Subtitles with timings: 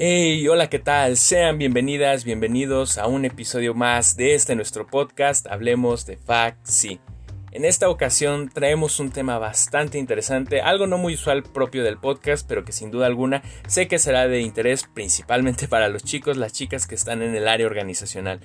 [0.00, 1.16] Hey, hola, ¿qué tal?
[1.16, 6.20] Sean bienvenidas, bienvenidos a un episodio más de este nuestro podcast, Hablemos de
[6.62, 7.00] Sí.
[7.50, 12.46] En esta ocasión traemos un tema bastante interesante, algo no muy usual propio del podcast,
[12.46, 16.52] pero que sin duda alguna sé que será de interés principalmente para los chicos, las
[16.52, 18.38] chicas que están en el área organizacional.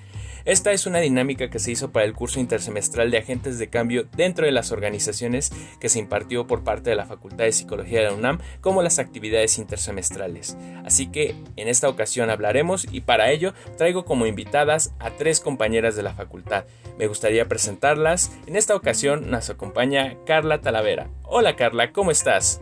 [0.46, 4.08] Esta es una dinámica que se hizo para el curso intersemestral de agentes de cambio
[4.16, 8.08] dentro de las organizaciones que se impartió por parte de la Facultad de Psicología de
[8.08, 10.58] la UNAM como las actividades intersemestrales.
[10.84, 15.96] Así que en esta ocasión hablaremos y para ello traigo como invitadas a tres compañeras
[15.96, 16.66] de la facultad.
[16.98, 18.32] Me gustaría presentarlas.
[18.46, 21.10] En esta ocasión nos acompaña Carla Talavera.
[21.24, 22.62] Hola Carla, ¿cómo estás?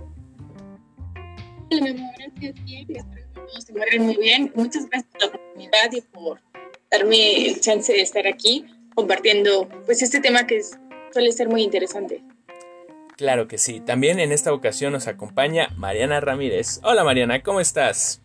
[1.72, 4.52] Hola, gracias, bien, espero que todos se muy bien.
[4.54, 6.51] Muchas gracias por la oportunidad y por
[6.92, 10.62] darme el chance de estar aquí compartiendo pues este tema que
[11.14, 12.22] suele ser muy interesante.
[13.18, 13.80] Claro que sí.
[13.80, 16.82] También en esta ocasión nos acompaña Mariana Ramírez.
[16.84, 18.22] Hola Mariana, ¿cómo estás?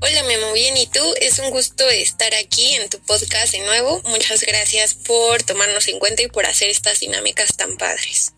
[0.00, 1.00] Hola Memo, bien, ¿y tú?
[1.20, 4.00] Es un gusto estar aquí en tu podcast de nuevo.
[4.08, 8.32] Muchas gracias por tomarnos en cuenta y por hacer estas dinámicas tan padres.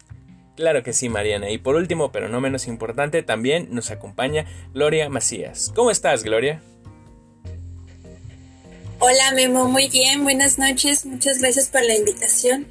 [0.57, 1.51] Claro que sí, Mariana.
[1.51, 5.71] Y por último, pero no menos importante, también nos acompaña Gloria Macías.
[5.75, 6.63] ¿Cómo estás, Gloria?
[9.03, 12.67] Hola Memo, muy bien, buenas noches, muchas gracias por la invitación.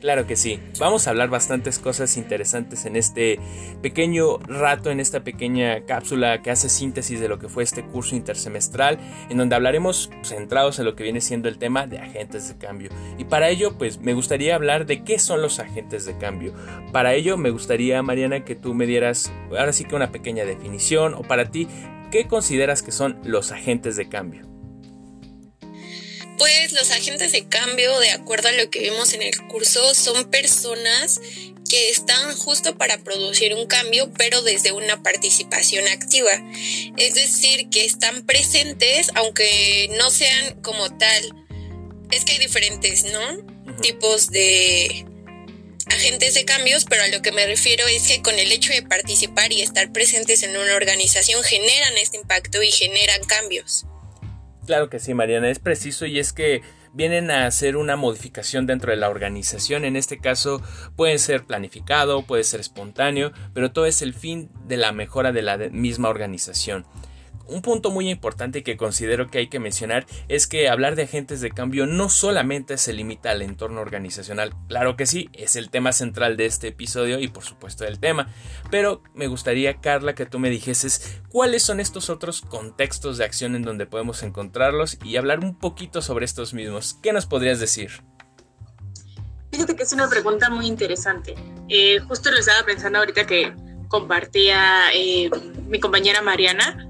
[0.00, 3.38] Claro que sí, vamos a hablar bastantes cosas interesantes en este
[3.80, 8.16] pequeño rato, en esta pequeña cápsula que hace síntesis de lo que fue este curso
[8.16, 8.98] intersemestral,
[9.30, 12.90] en donde hablaremos centrados en lo que viene siendo el tema de agentes de cambio.
[13.16, 16.52] Y para ello, pues me gustaría hablar de qué son los agentes de cambio.
[16.90, 21.14] Para ello, me gustaría, Mariana, que tú me dieras ahora sí que una pequeña definición,
[21.14, 21.68] o para ti,
[22.10, 24.57] ¿qué consideras que son los agentes de cambio?
[26.38, 30.30] Pues los agentes de cambio, de acuerdo a lo que vimos en el curso, son
[30.30, 31.20] personas
[31.68, 36.32] que están justo para producir un cambio, pero desde una participación activa.
[36.96, 41.34] Es decir, que están presentes, aunque no sean como tal.
[42.10, 43.74] Es que hay diferentes, ¿no?
[43.82, 45.06] Tipos de
[45.86, 48.82] agentes de cambios, pero a lo que me refiero es que con el hecho de
[48.82, 53.84] participar y estar presentes en una organización generan este impacto y generan cambios.
[54.68, 56.60] Claro que sí, Mariana, es preciso y es que
[56.92, 59.86] vienen a hacer una modificación dentro de la organización.
[59.86, 60.60] En este caso
[60.94, 65.40] puede ser planificado, puede ser espontáneo, pero todo es el fin de la mejora de
[65.40, 66.84] la misma organización.
[67.48, 71.40] Un punto muy importante que considero que hay que mencionar es que hablar de agentes
[71.40, 75.92] de cambio no solamente se limita al entorno organizacional, claro que sí, es el tema
[75.92, 78.28] central de este episodio y por supuesto del tema,
[78.70, 83.56] pero me gustaría, Carla, que tú me dijeses cuáles son estos otros contextos de acción
[83.56, 86.98] en donde podemos encontrarlos y hablar un poquito sobre estos mismos.
[87.02, 88.02] ¿Qué nos podrías decir?
[89.50, 91.34] Fíjate que es una pregunta muy interesante.
[91.70, 93.54] Eh, justo lo estaba pensando ahorita que
[93.88, 95.30] compartía eh,
[95.66, 96.87] mi compañera Mariana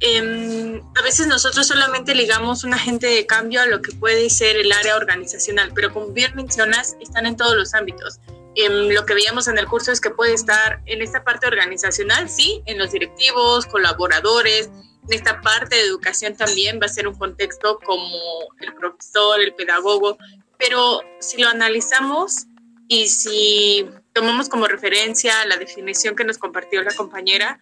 [0.00, 4.56] Em, a veces nosotros solamente ligamos un agente de cambio a lo que puede ser
[4.56, 8.20] el área organizacional, pero como bien mencionas, están en todos los ámbitos.
[8.54, 12.28] Em, lo que veíamos en el curso es que puede estar en esta parte organizacional,
[12.28, 14.70] sí, en los directivos, colaboradores,
[15.08, 18.18] en esta parte de educación también va a ser un contexto como
[18.60, 20.18] el profesor, el pedagogo,
[20.58, 22.46] pero si lo analizamos
[22.88, 27.60] y si tomamos como referencia la definición que nos compartió la compañera,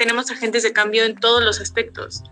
[0.00, 2.22] tenemos agentes de cambio en todos los aspectos.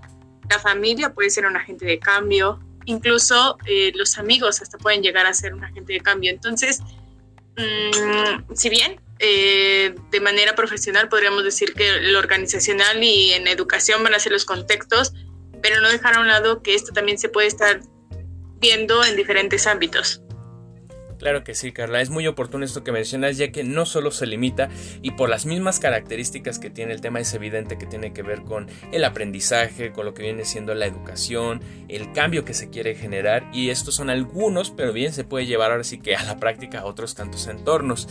[0.48, 5.26] La familia puede ser un agente de cambio, incluso eh, los amigos hasta pueden llegar
[5.26, 6.30] a ser un agente de cambio.
[6.30, 6.80] Entonces,
[7.58, 14.02] mm, si bien eh, de manera profesional podríamos decir que lo organizacional y en educación
[14.02, 15.12] van a ser los contextos,
[15.60, 17.82] pero no dejar a un lado que esto también se puede estar
[18.60, 20.22] viendo en diferentes ámbitos.
[21.18, 24.26] Claro que sí, Carla, es muy oportuno esto que mencionas, ya que no solo se
[24.26, 24.68] limita
[25.02, 28.42] y por las mismas características que tiene el tema es evidente que tiene que ver
[28.42, 32.94] con el aprendizaje, con lo que viene siendo la educación, el cambio que se quiere
[32.94, 36.38] generar y estos son algunos, pero bien se puede llevar ahora sí que a la
[36.38, 38.08] práctica a otros tantos entornos.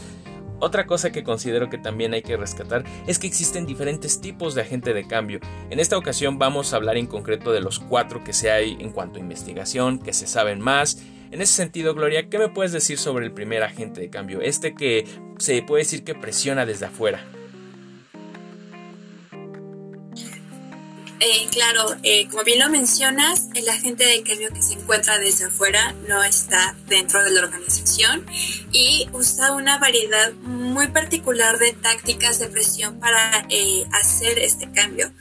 [0.60, 4.62] Otra cosa que considero que también hay que rescatar es que existen diferentes tipos de
[4.62, 5.40] agente de cambio.
[5.70, 8.92] En esta ocasión vamos a hablar en concreto de los cuatro que se hay en
[8.92, 10.98] cuanto a investigación, que se saben más
[11.32, 14.42] en ese sentido, Gloria, ¿qué me puedes decir sobre el primer agente de cambio?
[14.42, 15.06] Este que
[15.38, 17.24] se puede decir que presiona desde afuera.
[21.20, 25.46] Eh, claro, eh, como bien lo mencionas, el agente de cambio que se encuentra desde
[25.46, 28.24] afuera no está dentro de la organización
[28.72, 35.12] y usa una variedad muy particular de tácticas de presión para eh, hacer este cambio,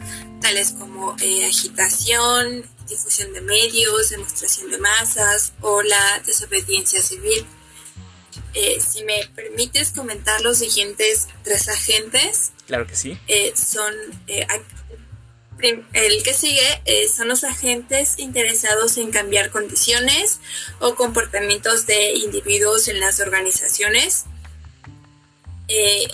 [0.42, 7.46] tales como agitación, difusión de medios, demostración de masas o la desobediencia civil.
[8.54, 12.52] Eh, si me permites comentar los siguientes tres agentes.
[12.66, 13.18] Claro que sí.
[13.28, 13.94] Eh, son,
[14.26, 14.46] eh,
[15.92, 20.40] el que sigue son los agentes interesados en cambiar condiciones
[20.80, 24.24] o comportamientos de individuos en las organizaciones.
[25.68, 26.08] Eh,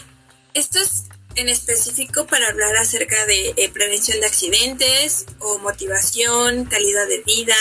[0.55, 1.05] esto es
[1.37, 7.57] en específico para hablar acerca de eh, prevención de accidentes o motivación, calidad de vida,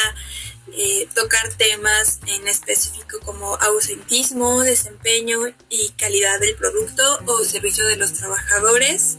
[1.14, 5.40] tocar temas en específico como ausentismo, desempeño
[5.70, 9.18] y calidad del producto o servicio de los trabajadores.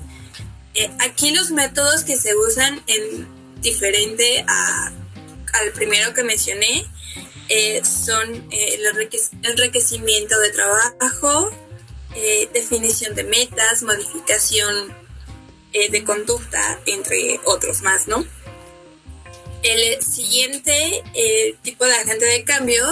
[0.75, 3.29] Eh, aquí los métodos que se usan en
[3.61, 6.87] diferente al primero que mencioné
[7.49, 9.11] eh, son eh, el,
[9.43, 11.51] enriquecimiento de trabajo,
[12.53, 14.94] definición de metas, modificación
[15.73, 18.26] de conducta, entre otros más, ¿no?
[19.62, 21.03] El siguiente
[21.62, 22.85] tipo de agente de cambio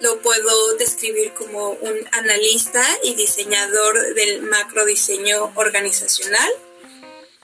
[0.00, 6.50] lo puedo describir como un analista y diseñador del macro diseño organizacional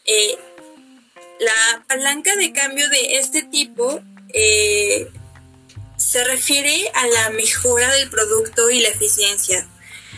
[0.04, 0.36] eh,
[1.38, 4.00] la palanca de cambio de este tipo
[4.32, 5.08] eh,
[5.96, 9.66] se refiere a la mejora del producto y la eficiencia.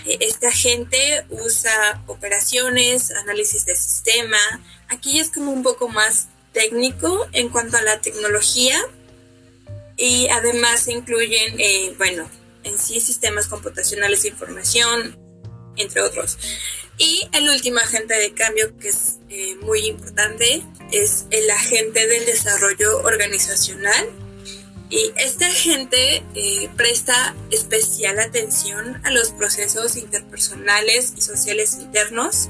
[0.05, 4.39] Eh, esta gente usa operaciones, análisis de sistema.
[4.89, 8.81] Aquí es como un poco más técnico en cuanto a la tecnología
[9.97, 11.57] y además incluyen,
[11.99, 12.29] bueno,
[12.65, 15.17] en sí sistemas computacionales de información,
[15.77, 16.39] entre otros.
[16.99, 20.63] Y el último agente de cambio que es eh, muy importante
[20.93, 24.09] es el agente del desarrollo organizacional.
[24.95, 32.49] Y este agente eh, presta especial atención a los procesos interpersonales y sociales internos,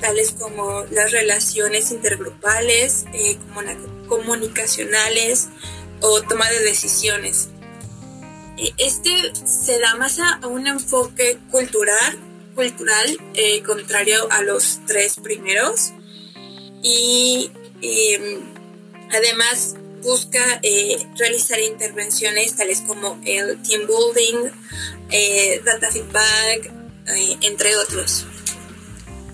[0.00, 3.36] tales como las relaciones intergrupales, eh,
[4.06, 5.48] comunicacionales
[6.00, 7.48] o toma de decisiones.
[8.78, 9.10] Este
[9.44, 12.20] se da más a un enfoque cultural
[12.54, 15.92] cultural eh, contrario a los tres primeros
[16.84, 17.50] y,
[17.82, 18.42] em,
[19.10, 24.50] además busca eh, realizar intervenciones tales como el team building,
[25.10, 26.72] eh, data feedback,
[27.42, 28.26] entre otros.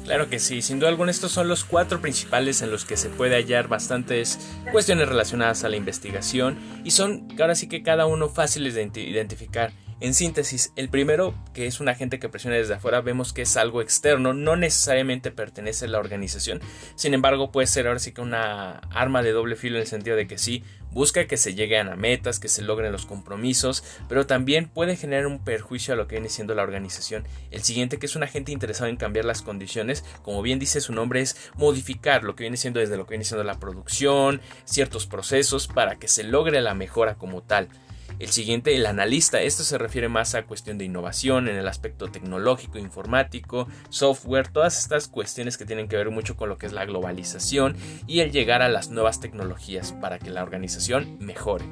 [0.07, 3.09] Claro que sí, sin duda alguna estos son los cuatro principales en los que se
[3.09, 4.39] puede hallar bastantes
[4.71, 9.73] cuestiones relacionadas a la investigación y son ahora sí que cada uno fáciles de identificar.
[9.99, 13.57] En síntesis, el primero, que es un agente que presiona desde afuera, vemos que es
[13.57, 16.61] algo externo, no necesariamente pertenece a la organización,
[16.97, 20.15] sin embargo puede ser ahora sí que una arma de doble filo en el sentido
[20.15, 24.27] de que sí, busca que se lleguen a metas, que se logren los compromisos, pero
[24.27, 27.25] también puede generar un perjuicio a lo que viene siendo la organización.
[27.51, 30.93] El siguiente, que es un agente interesado en cambiar las condiciones, como bien dice su
[30.93, 35.07] nombre, es modificar lo que viene siendo desde lo que viene siendo la producción, ciertos
[35.07, 37.69] procesos, para que se logre la mejora como tal.
[38.19, 39.41] El siguiente, el analista.
[39.41, 44.79] Esto se refiere más a cuestión de innovación en el aspecto tecnológico, informático, software, todas
[44.79, 47.77] estas cuestiones que tienen que ver mucho con lo que es la globalización
[48.07, 51.67] y el llegar a las nuevas tecnologías para que la organización mejore.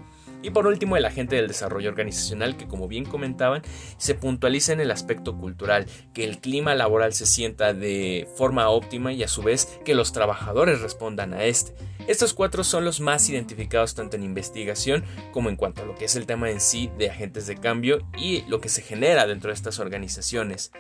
[0.45, 3.63] Y por último, el agente del desarrollo organizacional que, como bien comentaban,
[3.97, 9.15] se puntualiza en el aspecto cultural, que el clima laboral se sienta de forma óptima
[9.15, 11.75] y a su vez que los trabajadores respondan a este.
[12.09, 16.05] Estos cuatro son los más identificados tanto en investigación como en cuanto a lo que
[16.05, 19.49] es el tema en sí de agentes de cambio y lo que se genera dentro
[19.49, 20.73] de estas organizaciones.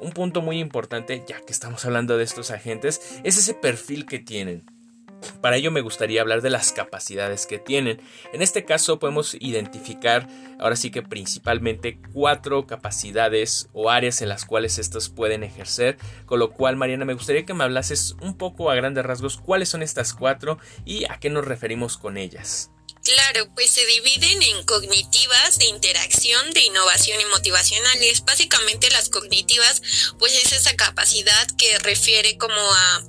[0.00, 4.18] Un punto muy importante, ya que estamos hablando de estos agentes, es ese perfil que
[4.18, 4.64] tienen.
[5.40, 8.00] Para ello me gustaría hablar de las capacidades que tienen.
[8.32, 14.44] En este caso podemos identificar ahora sí que principalmente cuatro capacidades o áreas en las
[14.44, 15.98] cuales estos pueden ejercer.
[16.26, 19.68] Con lo cual, Mariana, me gustaría que me hablases un poco a grandes rasgos cuáles
[19.68, 22.71] son estas cuatro y a qué nos referimos con ellas.
[23.04, 28.24] Claro, pues se dividen en cognitivas, de interacción, de innovación y motivacionales.
[28.24, 29.82] Básicamente las cognitivas,
[30.18, 33.02] pues es esa capacidad que refiere como a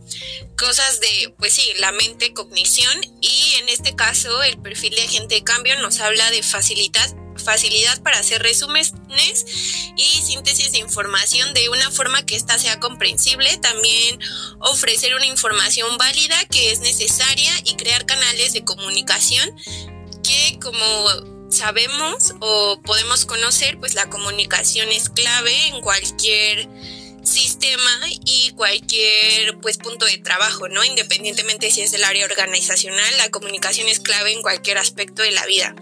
[0.58, 5.36] cosas de, pues sí, la mente, cognición y en este caso el perfil de agente
[5.36, 8.94] de cambio nos habla de facilitar facilidad para hacer resúmenes
[9.96, 14.20] y síntesis de información de una forma que ésta sea comprensible, también
[14.60, 19.50] ofrecer una información válida que es necesaria y crear canales de comunicación
[20.24, 20.84] que como
[21.50, 26.68] sabemos o podemos conocer, pues la comunicación es clave en cualquier
[27.24, 30.84] sistema y cualquier pues punto de trabajo, ¿no?
[30.84, 35.46] Independientemente si es el área organizacional, la comunicación es clave en cualquier aspecto de la
[35.46, 35.76] vida.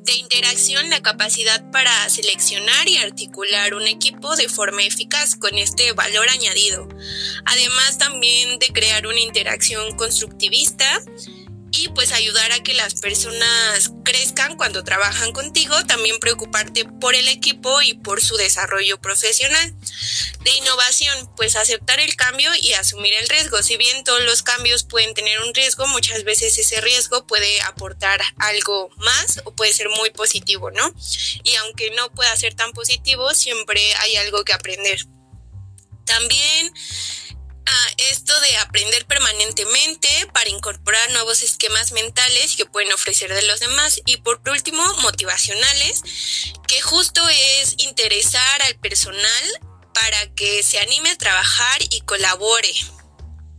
[0.00, 5.92] De interacción, la capacidad para seleccionar y articular un equipo de forma eficaz con este
[5.92, 6.88] valor añadido.
[7.44, 11.02] Además también de crear una interacción constructivista
[11.82, 17.26] y pues ayudar a que las personas crezcan cuando trabajan contigo, también preocuparte por el
[17.26, 19.74] equipo y por su desarrollo profesional.
[20.44, 23.62] De innovación, pues aceptar el cambio y asumir el riesgo.
[23.62, 28.20] Si bien todos los cambios pueden tener un riesgo, muchas veces ese riesgo puede aportar
[28.36, 30.94] algo más o puede ser muy positivo, ¿no?
[31.42, 35.04] Y aunque no pueda ser tan positivo, siempre hay algo que aprender.
[36.04, 36.72] También
[38.10, 44.00] esto de aprender permanentemente para incorporar nuevos esquemas mentales que pueden ofrecer de los demás
[44.04, 46.02] y por último motivacionales
[46.66, 49.44] que justo es interesar al personal
[49.94, 52.72] para que se anime a trabajar y colabore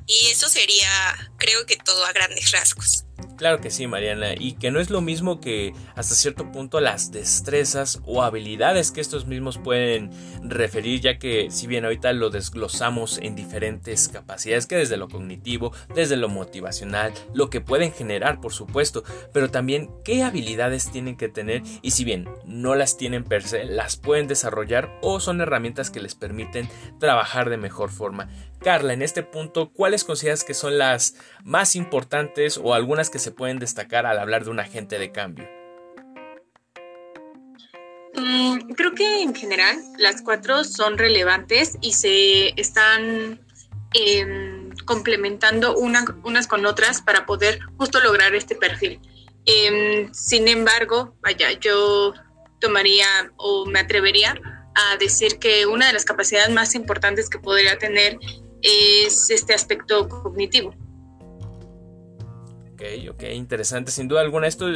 [0.06, 3.06] y eso sería creo que todo a grandes rasgos.
[3.44, 7.12] Claro que sí, Mariana, y que no es lo mismo que hasta cierto punto las
[7.12, 10.12] destrezas o habilidades que estos mismos pueden
[10.44, 15.74] referir, ya que si bien ahorita lo desglosamos en diferentes capacidades, que desde lo cognitivo,
[15.94, 21.28] desde lo motivacional, lo que pueden generar, por supuesto, pero también qué habilidades tienen que
[21.28, 25.90] tener y si bien no las tienen per se, las pueden desarrollar o son herramientas
[25.90, 28.30] que les permiten trabajar de mejor forma.
[28.64, 33.32] Carla, en este punto, ¿cuáles consideras que son las más importantes o algunas que se
[33.32, 35.50] pueden destacar al hablar de un agente de cambio?
[38.16, 43.42] Mm, creo que en general las cuatro son relevantes y se están
[43.94, 49.00] em, complementando unas con otras para poder justo lograr este perfil.
[49.46, 52.14] Em, sin embargo, vaya, yo
[52.62, 54.40] tomaría o me atrevería
[54.76, 58.18] a decir que una de las capacidades más importantes que podría tener
[58.64, 60.74] es este aspecto cognitivo.
[63.10, 63.92] Ok, interesante.
[63.92, 64.68] Sin duda alguna, esto,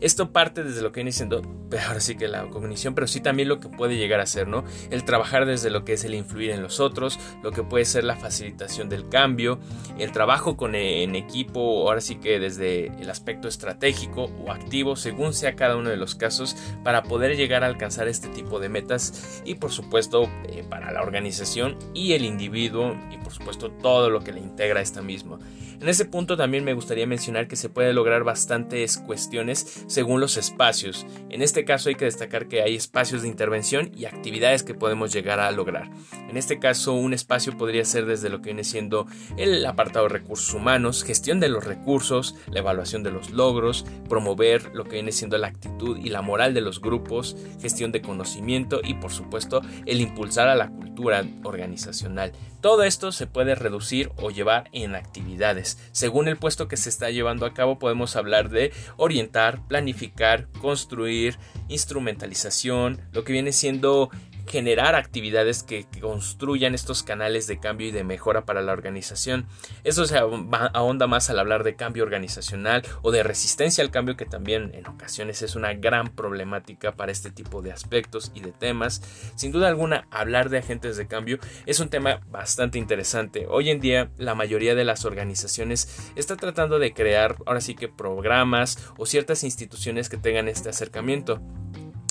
[0.00, 1.42] esto parte desde lo que viene siendo,
[1.86, 4.64] ahora sí que la cognición, pero sí también lo que puede llegar a ser, ¿no?
[4.90, 8.04] El trabajar desde lo que es el influir en los otros, lo que puede ser
[8.04, 9.60] la facilitación del cambio,
[9.98, 15.32] el trabajo con en equipo, ahora sí que desde el aspecto estratégico o activo, según
[15.34, 19.42] sea cada uno de los casos, para poder llegar a alcanzar este tipo de metas
[19.44, 24.20] y por supuesto eh, para la organización y el individuo y por supuesto todo lo
[24.20, 25.38] que le integra a esta misma.
[25.80, 30.36] En ese punto también me gustaría mencionar que se puede lograr bastantes cuestiones según los
[30.36, 31.06] espacios.
[31.30, 35.12] En este caso hay que destacar que hay espacios de intervención y actividades que podemos
[35.12, 35.90] llegar a lograr.
[36.28, 39.06] En este caso un espacio podría ser desde lo que viene siendo
[39.36, 44.74] el apartado de recursos humanos, gestión de los recursos, la evaluación de los logros, promover
[44.74, 48.80] lo que viene siendo la actitud y la moral de los grupos, gestión de conocimiento
[48.82, 52.32] y por supuesto el impulsar a la cultura organizacional.
[52.62, 55.78] Todo esto se puede reducir o llevar en actividades.
[55.90, 61.38] Según el puesto que se está llevando a cabo podemos hablar de orientar, planificar, construir,
[61.66, 64.10] instrumentalización, lo que viene siendo
[64.46, 69.46] generar actividades que, construyan estos canales de cambio y de mejora para la organización.
[69.84, 74.24] Eso se ahonda más al hablar de cambio organizacional o de resistencia al cambio que
[74.24, 79.02] también en ocasiones es una gran problemática para este tipo de aspectos y de temas.
[79.36, 83.46] Sin duda alguna, hablar de agentes de cambio es un tema bastante interesante.
[83.48, 87.88] Hoy en día la mayoría de las organizaciones está tratando de crear ahora sí que
[87.88, 91.40] programas o ciertas instituciones que tengan este acercamiento.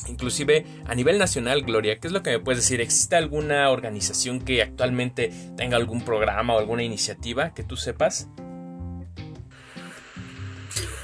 [0.07, 2.81] Inclusive a nivel nacional, Gloria, ¿qué es lo que me puedes decir?
[2.81, 8.27] ¿Existe alguna organización que actualmente tenga algún programa o alguna iniciativa que tú sepas?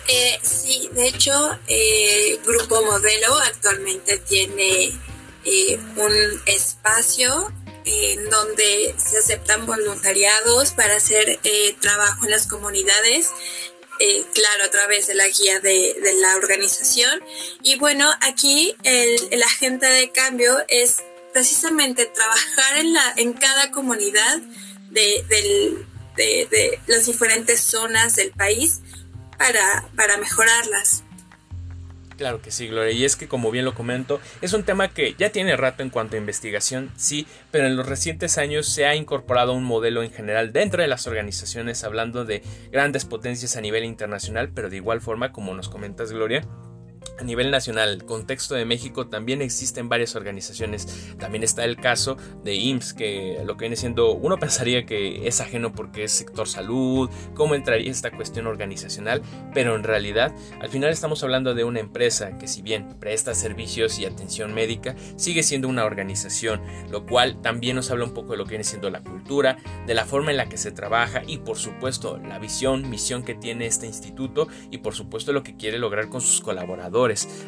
[0.07, 1.33] Eh, sí, de hecho,
[1.67, 4.85] eh, Grupo Modelo actualmente tiene
[5.43, 7.51] eh, un espacio
[7.83, 11.39] en donde se aceptan voluntariados para hacer
[11.79, 13.31] trabajo en las comunidades
[13.99, 17.21] eh, claro, a través de la guía de, la organización.
[17.63, 20.97] Y bueno, aquí el, agente de cambio es
[21.33, 24.37] precisamente trabajar en, la, en cada comunidad
[24.89, 28.81] de, de las diferentes zonas del país
[29.37, 31.03] para, para mejorarlas.
[32.17, 32.91] Claro que sí, Gloria.
[32.91, 35.91] Y es que, como bien lo comento, es un tema que ya tiene rato en
[35.91, 40.11] cuanto a investigación, sí, pero en los recientes años se ha incorporado un modelo en
[40.11, 44.99] general dentro de las organizaciones, hablando de grandes potencias a nivel internacional, pero de igual
[44.99, 46.41] forma, como nos comentas, Gloria,
[47.19, 51.15] a nivel nacional, contexto de México, también existen varias organizaciones.
[51.17, 55.41] También está el caso de IMSS, que lo que viene siendo, uno pensaría que es
[55.41, 59.21] ajeno porque es sector salud, cómo entraría esta cuestión organizacional,
[59.53, 63.97] pero en realidad al final estamos hablando de una empresa que si bien presta servicios
[63.99, 68.37] y atención médica, sigue siendo una organización, lo cual también nos habla un poco de
[68.37, 69.57] lo que viene siendo la cultura,
[69.87, 73.33] de la forma en la que se trabaja y por supuesto la visión, misión que
[73.33, 77.06] tiene este instituto y por supuesto lo que quiere lograr con sus colaboradores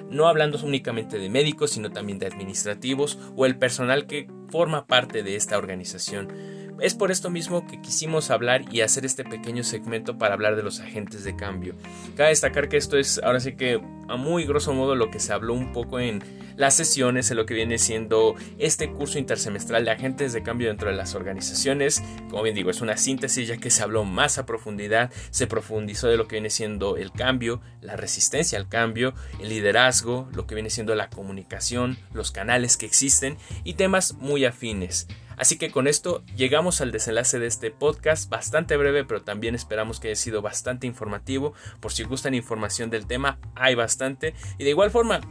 [0.09, 5.23] no hablando únicamente de médicos, sino también de administrativos o el personal que forma parte
[5.23, 6.58] de esta organización.
[6.81, 10.63] Es por esto mismo que quisimos hablar y hacer este pequeño segmento para hablar de
[10.63, 11.75] los agentes de cambio.
[12.15, 15.33] Cabe destacar que esto es ahora sí que a muy grosso modo lo que se
[15.33, 16.23] habló un poco en
[16.55, 20.89] las sesiones, en lo que viene siendo este curso intersemestral de agentes de cambio dentro
[20.89, 22.03] de las organizaciones.
[22.29, 26.09] Como bien digo, es una síntesis ya que se habló más a profundidad, se profundizó
[26.09, 30.55] de lo que viene siendo el cambio, la resistencia al cambio, el liderazgo, lo que
[30.55, 35.07] viene siendo la comunicación, los canales que existen y temas muy afines.
[35.39, 40.01] Así que con esto llegamos al desenlace de este podcast, bastante breve, pero también esperamos
[40.01, 41.53] que haya sido bastante informativo.
[41.79, 44.35] Por si gustan información del tema, hay bastante.
[44.57, 45.21] Y de igual forma,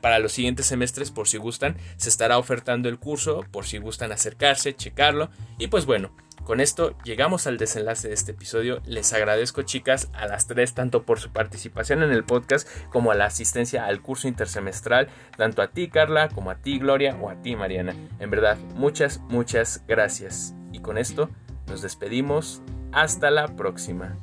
[0.00, 4.12] para los siguientes semestres, por si gustan, se estará ofertando el curso, por si gustan
[4.12, 5.30] acercarse, checarlo.
[5.58, 6.10] Y pues bueno,
[6.44, 8.80] con esto llegamos al desenlace de este episodio.
[8.84, 13.14] Les agradezco chicas a las tres tanto por su participación en el podcast como a
[13.14, 17.40] la asistencia al curso intersemestral, tanto a ti Carla como a ti Gloria o a
[17.40, 17.94] ti Mariana.
[18.18, 20.54] En verdad, muchas, muchas gracias.
[20.72, 21.30] Y con esto
[21.66, 22.62] nos despedimos.
[22.92, 24.18] Hasta la próxima.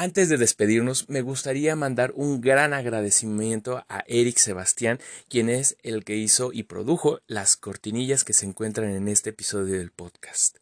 [0.00, 6.04] Antes de despedirnos, me gustaría mandar un gran agradecimiento a Eric Sebastián, quien es el
[6.04, 10.58] que hizo y produjo las cortinillas que se encuentran en este episodio del podcast.